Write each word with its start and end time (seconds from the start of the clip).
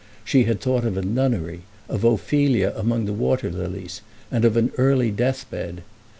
She 0.23 0.45
had 0.45 0.59
thought 0.59 0.83
of 0.83 0.97
a 0.97 1.03
nunnery, 1.03 1.61
of 1.87 2.03
Ophelia 2.03 2.73
among 2.75 3.05
the 3.05 3.13
water 3.13 3.51
lilies, 3.51 4.01
and 4.31 4.43
of 4.45 4.57
an 4.57 4.71
early 4.79 5.11
death 5.11 5.47
bed. 5.51 5.83